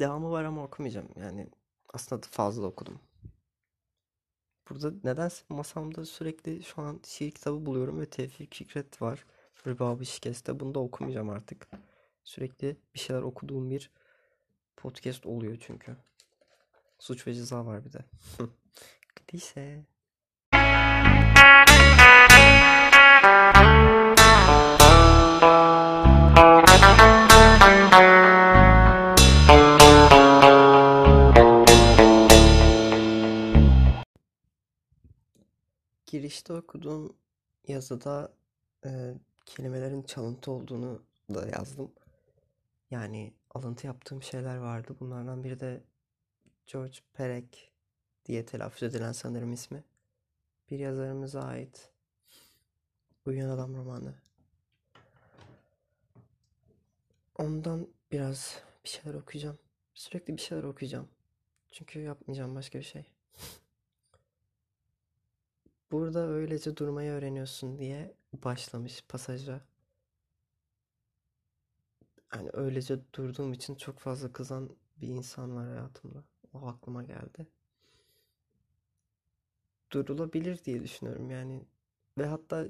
Devamı 0.00 0.30
var 0.30 0.44
ama 0.44 0.64
okumayacağım. 0.64 1.08
Yani 1.16 1.48
aslında 1.94 2.26
fazla 2.30 2.66
okudum. 2.66 3.00
Burada 4.70 4.92
nedense 5.04 5.44
masamda 5.48 6.04
sürekli 6.06 6.62
şu 6.62 6.82
an 6.82 7.00
şiir 7.04 7.30
kitabı 7.30 7.66
buluyorum 7.66 8.00
ve 8.00 8.06
Tevfik 8.06 8.54
Fikret 8.54 9.02
var. 9.02 9.26
Rıbabı 9.66 10.06
Şikeste. 10.06 10.60
Bunu 10.60 10.74
da 10.74 10.78
okumayacağım 10.78 11.30
artık. 11.30 11.68
Sürekli 12.24 12.76
bir 12.94 12.98
şeyler 12.98 13.22
okuduğum 13.22 13.70
bir 13.70 13.90
podcast 14.76 15.26
oluyor 15.26 15.56
çünkü. 15.60 15.96
Suç 16.98 17.26
ve 17.26 17.34
ceza 17.34 17.66
var 17.66 17.84
bir 17.84 17.92
de. 17.92 18.04
Klişe. 19.26 19.84
Girişte 36.08 36.52
okuduğum 36.52 37.16
yazıda 37.66 38.32
e, 38.84 39.14
kelimelerin 39.46 40.02
çalıntı 40.02 40.50
olduğunu 40.50 41.02
da 41.34 41.48
yazdım. 41.48 41.92
Yani 42.90 43.32
alıntı 43.50 43.86
yaptığım 43.86 44.22
şeyler 44.22 44.56
vardı. 44.56 44.96
Bunlardan 45.00 45.44
biri 45.44 45.60
de 45.60 45.82
George 46.66 46.98
Perec 47.14 47.46
diye 48.26 48.46
telaffuz 48.46 48.82
edilen 48.82 49.12
sanırım 49.12 49.52
ismi. 49.52 49.84
Bir 50.70 50.78
yazarımıza 50.78 51.42
ait 51.42 51.90
Uyuyan 53.26 53.48
Adam 53.50 53.74
romanı. 53.74 54.14
Ondan 57.38 57.88
biraz 58.12 58.62
bir 58.84 58.88
şeyler 58.88 59.14
okuyacağım. 59.14 59.58
Sürekli 59.94 60.36
bir 60.36 60.42
şeyler 60.42 60.64
okuyacağım. 60.64 61.08
Çünkü 61.72 62.00
yapmayacağım 62.00 62.54
başka 62.54 62.78
bir 62.78 62.84
şey. 62.84 63.17
Burada 65.92 66.28
öylece 66.28 66.76
durmayı 66.76 67.10
öğreniyorsun 67.10 67.78
diye 67.78 68.14
başlamış 68.32 69.04
pasaja. 69.08 69.60
Yani 72.34 72.50
öylece 72.52 72.98
durduğum 73.14 73.52
için 73.52 73.74
çok 73.74 73.98
fazla 73.98 74.32
kızan 74.32 74.70
bir 74.96 75.08
insan 75.08 75.56
var 75.56 75.68
hayatımda. 75.68 76.24
O 76.54 76.66
aklıma 76.66 77.02
geldi. 77.02 77.46
Durulabilir 79.92 80.64
diye 80.64 80.82
düşünüyorum 80.82 81.30
yani. 81.30 81.64
Ve 82.18 82.26
hatta 82.26 82.66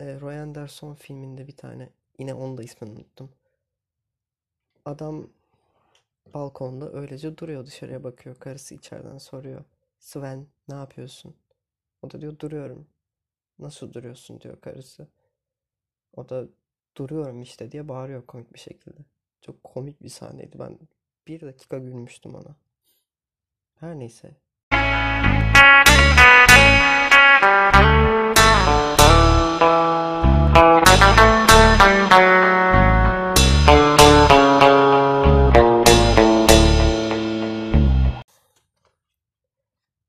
e, 0.00 0.20
Roy 0.20 0.38
Anderson 0.40 0.94
filminde 0.94 1.46
bir 1.46 1.56
tane 1.56 1.90
yine 2.18 2.34
onun 2.34 2.58
da 2.58 2.62
ismini 2.62 2.92
unuttum. 2.92 3.30
Adam 4.84 5.28
balkonda 6.34 6.92
öylece 6.92 7.38
duruyor 7.38 7.66
dışarıya 7.66 8.04
bakıyor. 8.04 8.36
Karısı 8.36 8.74
içeriden 8.74 9.18
soruyor. 9.18 9.64
Sven 9.98 10.46
ne 10.68 10.74
yapıyorsun? 10.74 11.34
O 12.06 12.10
da 12.10 12.20
diyor 12.20 12.38
duruyorum. 12.38 12.86
Nasıl 13.58 13.92
duruyorsun 13.92 14.40
diyor 14.40 14.60
karısı. 14.60 15.08
O 16.12 16.28
da 16.28 16.48
duruyorum 16.96 17.42
işte 17.42 17.72
diye 17.72 17.88
bağırıyor 17.88 18.26
komik 18.26 18.54
bir 18.54 18.58
şekilde. 18.58 19.00
Çok 19.40 19.64
komik 19.64 20.02
bir 20.02 20.08
sahneydi. 20.08 20.58
Ben 20.58 20.78
bir 21.28 21.40
dakika 21.40 21.78
gülmüştüm 21.78 22.34
ona. 22.34 22.56
Her 23.74 23.98
neyse. 23.98 24.36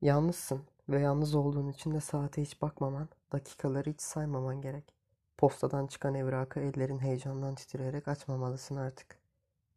Yalnızsın 0.02 0.77
ve 0.90 1.02
yalnız 1.02 1.36
olduğun 1.36 1.68
için 1.68 1.94
de 1.94 2.02
saate 2.02 2.42
hiç 2.42 2.62
bakmaman, 2.62 3.10
dakikaları 3.32 3.90
hiç 3.90 4.02
saymaman 4.02 4.62
gerek. 4.62 4.94
Postadan 5.38 5.88
çıkan 5.88 6.16
evrakı 6.16 6.60
ellerin 6.60 7.00
heyecandan 7.00 7.56
titreyerek 7.56 8.08
açmamalısın 8.08 8.76
artık. 8.76 9.20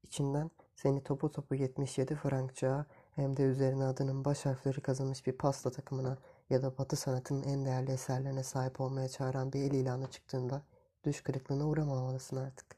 İçinden 0.02 0.50
seni 0.74 1.02
topu 1.02 1.32
topu 1.32 1.54
77 1.54 2.14
frankçığa 2.14 2.86
hem 3.12 3.36
de 3.36 3.42
üzerine 3.42 3.84
adının 3.84 4.24
baş 4.24 4.46
harfleri 4.46 4.80
kazınmış 4.80 5.26
bir 5.26 5.32
pasta 5.32 5.70
takımına 5.70 6.18
ya 6.50 6.62
da 6.62 6.78
batı 6.78 6.96
sanatının 6.96 7.42
en 7.42 7.64
değerli 7.64 7.92
eserlerine 7.92 8.42
sahip 8.42 8.80
olmaya 8.80 9.08
çağıran 9.08 9.52
bir 9.52 9.60
el 9.60 9.70
ilanı 9.70 10.10
çıktığında 10.10 10.62
Düş 11.04 11.20
kırıklığına 11.20 11.68
uğramamalısın 11.68 12.36
artık. 12.36 12.76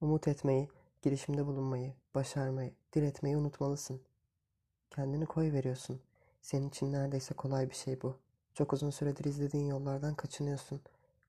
Umut 0.00 0.28
etmeyi, 0.28 0.68
girişimde 1.02 1.46
bulunmayı, 1.46 1.94
başarmayı, 2.14 2.74
diretmeyi 2.92 3.36
unutmalısın. 3.36 4.00
Kendini 4.90 5.26
koy 5.26 5.52
veriyorsun. 5.52 6.00
Senin 6.48 6.68
için 6.68 6.92
neredeyse 6.92 7.34
kolay 7.34 7.70
bir 7.70 7.74
şey 7.74 8.02
bu. 8.02 8.18
Çok 8.54 8.72
uzun 8.72 8.90
süredir 8.90 9.24
izlediğin 9.24 9.66
yollardan 9.66 10.14
kaçınıyorsun. 10.14 10.80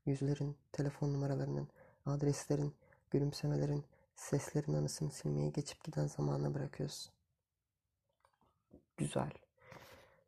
Yüzlerin, 0.06 0.58
telefon 0.72 1.14
numaralarının, 1.14 1.68
adreslerin, 2.06 2.76
gülümsemelerin, 3.12 3.86
seslerin 4.16 4.74
anısını 4.74 5.12
silmeye 5.12 5.50
geçip 5.50 5.84
giden 5.84 6.08
zamana 6.08 6.54
bırakıyorsun. 6.54 7.14
Güzel. 8.98 9.32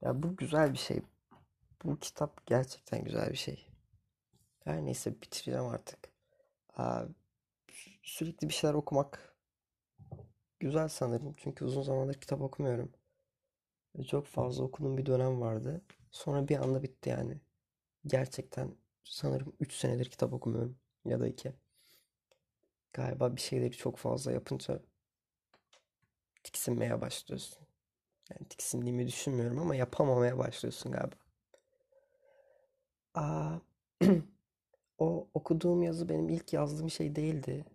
Ya 0.02 0.24
bu 0.24 0.36
güzel 0.36 0.74
bir 0.74 0.78
şey. 0.78 1.02
Bu 1.84 2.00
kitap 2.00 2.48
gerçekten 2.48 3.04
güzel 3.04 3.30
bir 3.30 3.38
şey. 3.38 3.68
Her 4.64 4.86
neyse 4.86 5.22
bitireceğim 5.22 5.66
artık. 5.66 6.00
Aa, 6.76 7.04
sürekli 8.04 8.50
bir 8.50 8.54
şeyler 8.54 8.74
okumak 8.74 9.36
güzel 10.60 10.88
sanırım. 10.88 11.34
Çünkü 11.38 11.66
uzun 11.66 11.82
zamandır 11.82 12.14
kitap 12.22 12.42
okumuyorum. 12.42 12.92
Çok 14.08 14.26
fazla 14.28 14.64
okuduğum 14.64 14.98
bir 14.98 15.06
dönem 15.06 15.42
vardı. 15.42 15.82
Sonra 16.12 16.48
bir 16.48 16.58
anda 16.58 16.84
bitti 16.84 17.10
yani. 17.10 17.42
Gerçekten 18.08 18.76
sanırım 19.06 19.54
3 19.60 19.74
senedir 19.74 20.12
kitap 20.12 20.34
okumuyorum. 20.34 20.78
Ya 21.06 21.20
da 21.20 21.28
2. 21.28 21.54
Galiba 22.94 23.36
bir 23.36 23.42
şeyleri 23.42 23.72
çok 23.78 23.98
fazla 23.98 24.32
yapınca 24.32 24.82
tiksinmeye 26.44 27.02
başlıyorsun. 27.02 27.68
Yani 28.32 28.50
tiksindiğimi 28.50 29.08
düşünmüyorum 29.08 29.60
ama 29.60 29.76
yapamamaya 29.76 30.38
başlıyorsun 30.38 30.92
galiba. 30.92 31.16
Aa, 33.14 33.60
o 35.00 35.30
okuduğum 35.34 35.84
yazı 35.84 36.10
benim 36.10 36.30
ilk 36.30 36.54
yazdığım 36.54 36.90
şey 36.90 37.16
değildi. 37.16 37.66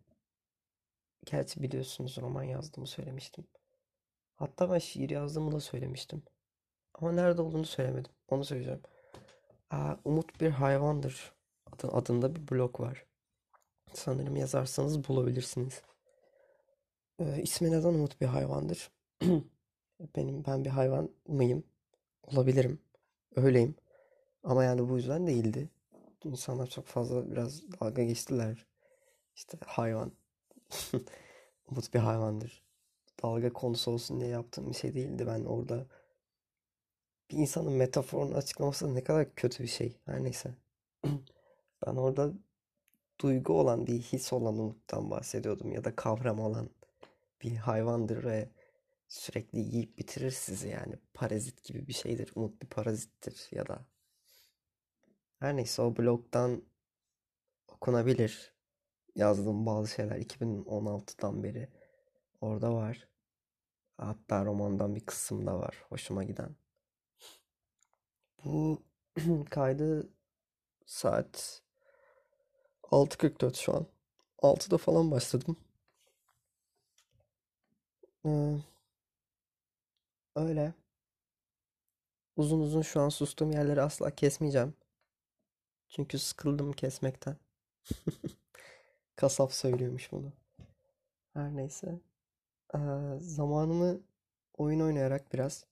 Gerçi 1.25 1.63
biliyorsunuz 1.63 2.19
roman 2.21 2.43
yazdığımı 2.43 2.87
söylemiştim. 2.87 3.47
Hatta 4.37 4.71
ben 4.71 4.79
şiir 4.79 5.11
yazdığımı 5.11 5.53
da 5.53 5.61
söylemiştim. 5.61 6.23
Ama 6.95 7.13
nerede 7.13 7.43
olduğunu 7.43 7.65
söylemedim. 7.65 8.13
Onu 8.29 8.45
söyleyeceğim. 8.45 8.81
Aa, 9.71 9.97
Umut 10.05 10.41
bir 10.41 10.51
hayvandır 10.51 11.33
adında 11.83 12.37
bir 12.37 12.49
blog 12.49 12.81
var. 12.81 13.07
Sanırım 13.93 14.37
yazarsanız 14.37 15.09
bulabilirsiniz. 15.09 15.83
Ee, 17.19 17.43
ismi 17.43 17.71
neden 17.71 17.89
Umut 17.89 18.21
bir 18.21 18.27
hayvandır? 18.27 18.91
Benim 20.17 20.45
ben 20.47 20.65
bir 20.65 20.71
hayvan 20.71 21.11
mıyım? 21.29 21.65
Olabilirim. 22.23 22.79
Öyleyim. 23.37 23.75
Ama 24.45 24.65
yani 24.65 24.89
bu 24.89 24.97
yüzden 24.97 25.27
değildi. 25.27 25.69
İnsanlar 26.25 26.67
çok 26.67 26.87
fazla 26.87 27.31
biraz 27.31 27.63
dalga 27.81 28.05
geçtiler. 28.05 28.67
İşte 29.35 29.59
hayvan. 29.67 30.13
Umut 31.71 31.95
bir 31.95 31.99
hayvandır. 31.99 32.66
Dalga 33.23 33.53
konusu 33.53 33.91
olsun 33.91 34.21
diye 34.21 34.31
yaptığım 34.31 34.71
bir 34.71 34.75
şey 34.75 34.95
değildi. 34.95 35.27
Ben 35.27 35.45
orada 35.45 35.87
bir 37.31 37.37
insanın 37.37 37.73
metaforunu 37.73 38.37
açıklaması 38.37 38.95
ne 38.95 39.05
kadar 39.05 39.35
kötü 39.35 39.63
bir 39.63 39.69
şey. 39.69 40.01
Her 40.05 40.25
neyse. 40.25 40.55
Ben 41.87 41.97
orada 41.97 42.33
duygu 43.21 43.53
olan 43.61 43.87
bir 43.87 43.99
his 43.99 44.33
olan 44.33 44.59
umuttan 44.59 45.11
bahsediyordum 45.11 45.73
ya 45.73 45.85
da 45.85 45.97
kavram 45.97 46.41
olan 46.41 46.71
bir 47.43 47.57
hayvandır 47.57 48.25
ve 48.25 48.49
sürekli 49.09 49.59
yiyip 49.59 49.99
bitirir 49.99 50.31
sizi 50.31 50.69
yani 50.69 50.95
parazit 51.15 51.65
gibi 51.65 51.87
bir 51.89 51.93
şeydir. 51.93 52.33
Umut 52.35 52.63
bir 52.63 52.67
parazittir 52.67 53.49
ya 53.53 53.67
da 53.67 53.87
her 55.41 55.57
neyse 55.57 55.83
o 55.83 55.97
blogdan 55.97 56.63
okunabilir. 57.69 58.55
Yazdığım 59.15 59.67
bazı 59.67 59.91
şeyler 59.91 60.17
2016'dan 60.17 61.43
beri 61.45 61.69
orada 62.47 62.75
var. 62.75 63.09
Hatta 63.99 64.45
romandan 64.45 64.95
bir 64.97 65.07
kısım 65.07 65.47
da 65.47 65.59
var 65.59 65.85
hoşuma 65.89 66.25
giden. 66.25 66.57
Bu 68.45 68.83
kaydı 69.51 70.09
saat 70.87 71.63
6.44 72.83 73.55
şu 73.55 73.75
an. 73.77 73.87
6'da 74.43 74.79
falan 74.79 75.11
başladım. 75.11 75.57
Ee, 78.27 78.59
öyle. 80.37 80.75
Uzun 82.37 82.61
uzun 82.61 82.83
şu 82.83 83.01
an 83.01 83.09
sustuğum 83.09 83.53
yerleri 83.53 83.83
asla 83.83 84.11
kesmeyeceğim. 84.11 84.75
Çünkü 85.89 86.19
sıkıldım 86.19 86.73
kesmekten. 86.73 87.37
Kasap 89.17 89.53
söylüyormuş 89.53 90.13
bunu. 90.13 90.33
Her 91.35 91.57
neyse. 91.57 92.01
Zamanımı 93.21 94.01
oyun 94.59 94.81
oynayarak 94.81 95.33
biraz 95.33 95.67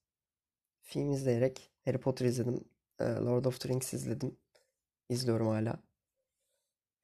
film 0.80 1.10
izleyerek 1.12 1.72
Harry 1.84 1.98
Potter 1.98 2.26
izledim. 2.26 2.64
Lord 3.00 3.44
of 3.44 3.60
the 3.60 3.68
Rings 3.68 3.94
izledim. 3.94 4.36
İzliyorum 5.08 5.46
hala. 5.46 5.82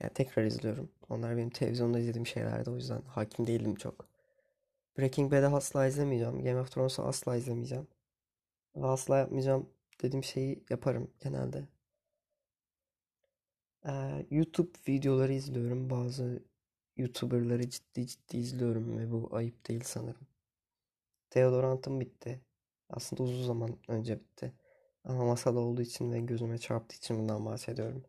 Yani 0.00 0.12
tekrar 0.14 0.44
izliyorum. 0.44 0.90
Onlar 1.08 1.36
benim 1.36 1.50
televizyonda 1.50 1.98
izlediğim 1.98 2.26
şeylerdi 2.26 2.70
o 2.70 2.74
yüzden 2.74 3.02
hakim 3.02 3.46
değildim 3.46 3.74
çok. 3.74 4.08
Breaking 4.98 5.32
Bad'i 5.32 5.46
asla 5.46 5.86
izlemeyeceğim. 5.86 6.44
Game 6.44 6.60
of 6.60 6.72
Thrones'u 6.72 7.02
asla 7.02 7.36
izlemeyeceğim. 7.36 7.88
Ve 8.76 8.86
asla 8.86 9.18
yapmayacağım 9.18 9.70
dediğim 10.02 10.24
şeyi 10.24 10.64
yaparım 10.70 11.10
genelde. 11.20 11.68
Ee, 13.86 14.26
YouTube 14.30 14.70
videoları 14.88 15.32
izliyorum. 15.32 15.90
Bazı 15.90 16.42
YouTuber'ları 17.00 17.70
ciddi 17.70 18.06
ciddi 18.06 18.36
izliyorum 18.36 18.98
ve 18.98 19.12
bu 19.12 19.28
ayıp 19.36 19.68
değil 19.68 19.84
sanırım. 19.84 20.26
Deodorantım 21.34 22.00
bitti. 22.00 22.40
Aslında 22.90 23.22
uzun 23.22 23.46
zaman 23.46 23.78
önce 23.88 24.20
bitti. 24.20 24.52
Ama 25.04 25.24
masada 25.24 25.58
olduğu 25.60 25.82
için 25.82 26.12
ve 26.12 26.20
gözüme 26.20 26.58
çarptığı 26.58 26.96
için 26.96 27.18
bundan 27.18 27.46
bahsediyorum. 27.46 28.04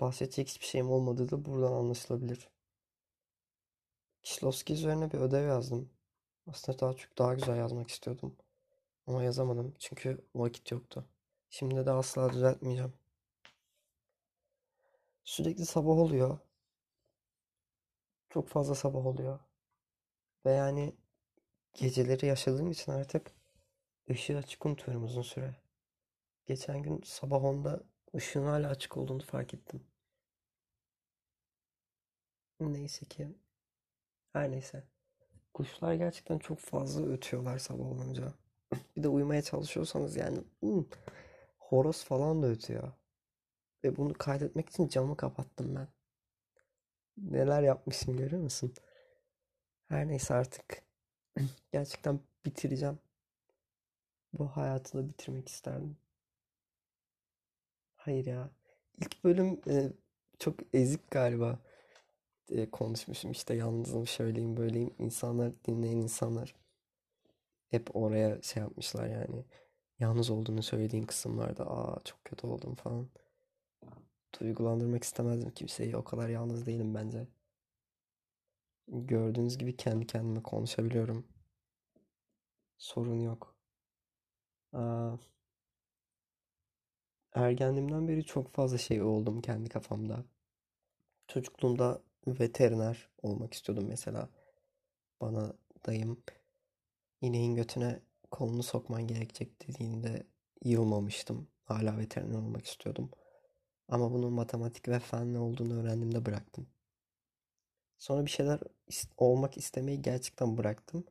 Bahsedecek 0.00 0.48
hiçbir 0.48 0.66
şeyim 0.66 0.90
olmadığı 0.90 1.30
da 1.30 1.44
buradan 1.44 1.72
anlaşılabilir. 1.72 2.48
Kişlovski 4.22 4.72
üzerine 4.72 5.12
bir 5.12 5.18
ödev 5.18 5.46
yazdım. 5.48 5.90
Aslında 6.46 6.78
daha 6.78 6.94
çok 6.94 7.18
daha 7.18 7.34
güzel 7.34 7.56
yazmak 7.56 7.90
istiyordum. 7.90 8.36
Ama 9.06 9.22
yazamadım 9.22 9.74
çünkü 9.78 10.24
vakit 10.34 10.70
yoktu. 10.72 11.06
Şimdi 11.50 11.86
de 11.86 11.90
asla 11.90 12.32
düzeltmeyeceğim. 12.32 12.92
Sürekli 15.24 15.66
sabah 15.66 15.92
oluyor. 15.98 16.38
Çok 18.36 18.48
fazla 18.48 18.74
sabah 18.74 19.06
oluyor. 19.06 19.38
Ve 20.46 20.50
yani 20.52 20.96
geceleri 21.74 22.26
yaşadığım 22.26 22.70
için 22.70 22.92
artık 22.92 23.32
ışığı 24.10 24.38
açık 24.38 24.66
unutuyorum 24.66 25.04
uzun 25.04 25.22
süre. 25.22 25.56
Geçen 26.46 26.82
gün 26.82 27.00
sabah 27.04 27.44
10'da 27.44 27.82
ışığın 28.16 28.44
hala 28.44 28.68
açık 28.68 28.96
olduğunu 28.96 29.22
fark 29.22 29.54
ettim. 29.54 29.86
Neyse 32.60 33.06
ki. 33.06 33.28
Her 34.32 34.50
neyse. 34.50 34.84
Kuşlar 35.54 35.94
gerçekten 35.94 36.38
çok 36.38 36.58
fazla 36.58 37.06
ötüyorlar 37.06 37.58
sabah 37.58 37.86
olunca. 37.86 38.34
Bir 38.96 39.02
de 39.02 39.08
uyumaya 39.08 39.42
çalışıyorsanız 39.42 40.16
yani 40.16 40.38
hmm, 40.60 40.84
horoz 41.58 42.04
falan 42.04 42.42
da 42.42 42.46
ötüyor. 42.46 42.92
Ve 43.84 43.96
bunu 43.96 44.14
kaydetmek 44.14 44.68
için 44.68 44.88
camı 44.88 45.16
kapattım 45.16 45.74
ben. 45.76 45.95
Neler 47.16 47.62
yapmışım 47.62 48.16
görüyor 48.16 48.42
musun? 48.42 48.74
Her 49.88 50.08
neyse 50.08 50.34
artık. 50.34 50.82
Gerçekten 51.72 52.20
bitireceğim. 52.44 52.98
Bu 54.32 54.46
hayatı 54.48 54.98
da 54.98 55.08
bitirmek 55.08 55.48
isterdim. 55.48 55.96
Hayır 57.96 58.26
ya. 58.26 58.50
İlk 59.00 59.24
bölüm 59.24 59.60
e, 59.68 59.92
çok 60.38 60.54
ezik 60.74 61.10
galiba. 61.10 61.58
E, 62.50 62.70
konuşmuşum 62.70 63.30
işte 63.30 63.54
yalnızım 63.54 64.06
şöyleyim 64.06 64.56
böyleyim. 64.56 64.94
İnsanlar 64.98 65.52
dinleyen 65.66 65.96
insanlar 65.96 66.54
hep 67.70 67.96
oraya 67.96 68.42
şey 68.42 68.62
yapmışlar 68.62 69.06
yani. 69.06 69.44
Yalnız 69.98 70.30
olduğunu 70.30 70.62
söylediğin 70.62 71.02
kısımlarda 71.04 71.70
aa 71.70 72.00
çok 72.04 72.24
kötü 72.24 72.46
oldum 72.46 72.74
falan. 72.74 73.08
Duygulandırmak 74.40 75.04
istemezdim 75.04 75.50
kimseyi. 75.50 75.96
O 75.96 76.04
kadar 76.04 76.28
yalnız 76.28 76.66
değilim 76.66 76.94
bence. 76.94 77.26
Gördüğünüz 78.88 79.58
gibi 79.58 79.76
kendi 79.76 80.06
kendime 80.06 80.42
konuşabiliyorum. 80.42 81.26
Sorun 82.78 83.20
yok. 83.20 83.54
Aa, 84.72 85.16
ergenliğimden 87.34 88.08
beri 88.08 88.24
çok 88.24 88.52
fazla 88.52 88.78
şey 88.78 89.02
oldum 89.02 89.40
kendi 89.40 89.68
kafamda. 89.68 90.24
Çocukluğumda 91.28 92.02
veteriner 92.26 93.08
olmak 93.22 93.54
istiyordum 93.54 93.86
mesela. 93.88 94.28
Bana 95.20 95.52
dayım 95.86 96.22
ineğin 97.20 97.54
götüne 97.54 98.00
kolunu 98.30 98.62
sokman 98.62 99.06
gerekecek 99.06 99.68
dediğinde 99.68 100.26
yılmamıştım. 100.64 101.48
Hala 101.64 101.98
veteriner 101.98 102.38
olmak 102.38 102.66
istiyordum. 102.66 103.10
Ama 103.88 104.12
bunun 104.12 104.32
matematik 104.32 104.88
ve 104.88 104.98
fenle 104.98 105.38
olduğunu 105.38 105.80
öğrendiğimde 105.80 106.26
bıraktım. 106.26 106.66
Sonra 107.98 108.24
bir 108.26 108.30
şeyler 108.30 108.60
olmak 109.16 109.56
istemeyi 109.56 110.02
gerçekten 110.02 110.58
bıraktım. 110.58 111.04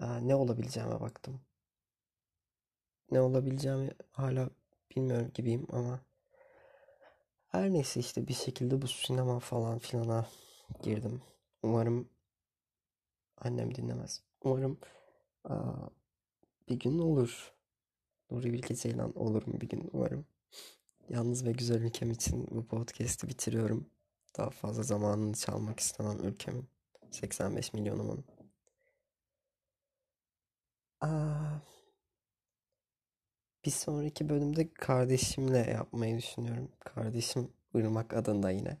ne 0.00 0.34
olabileceğime 0.34 1.00
baktım. 1.00 1.40
Ne 3.10 3.20
olabileceğimi 3.20 3.90
hala 4.12 4.50
bilmiyorum 4.96 5.30
gibiyim 5.34 5.66
ama 5.72 6.00
her 7.48 7.72
neyse 7.72 8.00
işte 8.00 8.28
bir 8.28 8.34
şekilde 8.34 8.82
bu 8.82 8.88
sinema 8.88 9.40
falan 9.40 9.78
filana 9.78 10.26
girdim. 10.82 11.22
Umarım 11.62 12.08
annem 13.36 13.74
dinlemez. 13.74 14.22
Umarım 14.44 14.78
aa, 15.44 15.88
bir 16.68 16.80
gün 16.80 16.98
olur. 16.98 17.52
Nuri 18.30 18.52
Bilge 18.52 18.74
Ceylan 18.74 19.18
olur 19.18 19.46
mu 19.46 19.60
bir 19.60 19.68
gün 19.68 19.90
umarım. 19.92 20.26
Yalnız 21.10 21.44
ve 21.44 21.52
güzel 21.52 21.82
ülkem 21.82 22.10
için 22.10 22.46
bu 22.50 22.66
podcast'i 22.66 23.28
bitiriyorum. 23.28 23.86
Daha 24.38 24.50
fazla 24.50 24.82
zamanını 24.82 25.34
çalmak 25.34 25.80
istemem 25.80 26.18
ülkemin. 26.24 26.68
85 27.10 27.72
milyonumun. 27.72 28.24
Aa, 31.00 31.60
bir 33.64 33.70
sonraki 33.70 34.28
bölümde 34.28 34.74
kardeşimle 34.74 35.58
yapmayı 35.58 36.18
düşünüyorum. 36.18 36.68
Kardeşim 36.80 37.52
Irmak 37.74 38.14
adında 38.14 38.50
yine. 38.50 38.78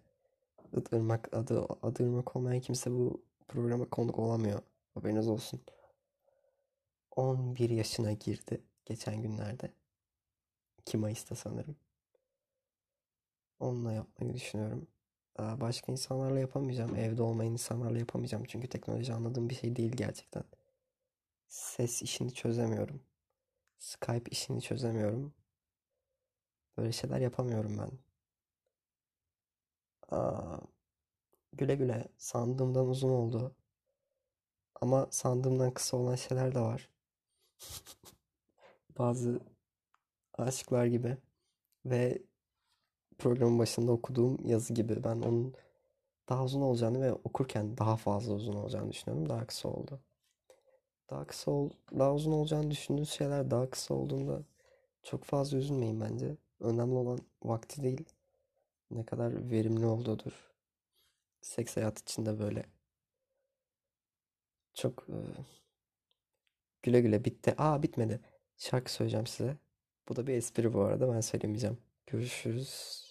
Irmak 0.92 1.34
adı, 1.34 1.66
adı 1.82 2.02
Irmak 2.02 2.36
olmayan 2.36 2.60
kimse 2.60 2.90
bu 2.90 3.22
programa 3.48 3.88
konuk 3.90 4.18
olamıyor. 4.18 4.62
Haberiniz 4.94 5.28
olsun. 5.28 5.60
11 7.16 7.70
yaşına 7.70 8.12
girdi 8.12 8.60
geçen 8.86 9.22
günlerde. 9.22 9.72
2 10.78 10.98
Mayıs'ta 10.98 11.34
sanırım. 11.34 11.76
Onunla 13.60 13.92
yapmayı 13.92 14.34
düşünüyorum. 14.34 14.86
Başka 15.38 15.92
insanlarla 15.92 16.40
yapamayacağım. 16.40 16.96
Evde 16.96 17.22
olmayan 17.22 17.52
insanlarla 17.52 17.98
yapamayacağım. 17.98 18.44
Çünkü 18.44 18.68
teknoloji 18.68 19.12
anladığım 19.14 19.50
bir 19.50 19.54
şey 19.54 19.76
değil 19.76 19.92
gerçekten. 19.92 20.44
Ses 21.48 22.02
işini 22.02 22.34
çözemiyorum. 22.34 23.02
Skype 23.78 24.30
işini 24.30 24.62
çözemiyorum. 24.62 25.34
Böyle 26.76 26.92
şeyler 26.92 27.20
yapamıyorum 27.20 27.78
ben. 27.78 27.90
Aa, 30.10 30.58
güle 31.52 31.74
güle 31.74 32.08
sandığımdan 32.18 32.88
uzun 32.88 33.10
oldu. 33.10 33.54
Ama 34.80 35.08
sandığımdan 35.10 35.74
kısa 35.74 35.96
olan 35.96 36.14
şeyler 36.14 36.54
de 36.54 36.60
var. 36.60 36.88
Bazı 38.98 39.40
aşıklar 40.38 40.86
gibi. 40.86 41.16
Ve 41.86 42.22
programın 43.20 43.58
başında 43.58 43.92
okuduğum 43.92 44.38
yazı 44.44 44.74
gibi. 44.74 45.04
Ben 45.04 45.16
onun 45.16 45.54
daha 46.28 46.44
uzun 46.44 46.60
olacağını 46.60 47.02
ve 47.02 47.12
okurken 47.12 47.78
daha 47.78 47.96
fazla 47.96 48.34
uzun 48.34 48.54
olacağını 48.54 48.90
düşünüyorum. 48.92 49.28
Daha 49.28 49.46
kısa 49.46 49.68
oldu. 49.68 50.00
Daha 51.10 51.26
kısa 51.26 51.50
ol, 51.50 51.70
daha 51.98 52.14
uzun 52.14 52.32
olacağını 52.32 52.70
düşündüğünüz 52.70 53.10
şeyler 53.10 53.50
daha 53.50 53.70
kısa 53.70 53.94
olduğunda 53.94 54.42
çok 55.02 55.24
fazla 55.24 55.58
üzülmeyin 55.58 56.00
bence. 56.00 56.36
Önemli 56.60 56.94
olan 56.94 57.18
vakti 57.44 57.82
değil, 57.82 58.04
ne 58.90 59.04
kadar 59.04 59.50
verimli 59.50 59.86
olduğudur. 59.86 60.32
Seks 61.40 61.76
hayat 61.76 61.98
içinde 61.98 62.38
böyle. 62.38 62.66
Çok 64.74 65.06
e, 65.08 65.16
güle 66.82 67.00
güle 67.00 67.24
bitti. 67.24 67.54
Aa 67.58 67.82
bitmedi. 67.82 68.20
Şarkı 68.56 68.92
söyleyeceğim 68.92 69.26
size. 69.26 69.56
Bu 70.08 70.16
da 70.16 70.26
bir 70.26 70.34
espri 70.34 70.72
bu 70.72 70.80
arada 70.80 71.14
ben 71.14 71.20
söylemeyeceğim. 71.20 71.78
Görüşürüz. 72.06 73.09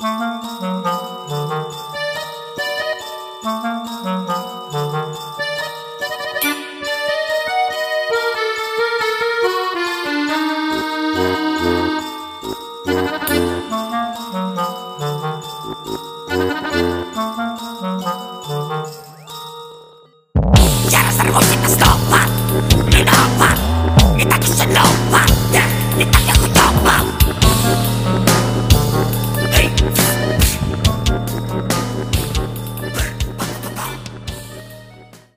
Música 0.00 1.09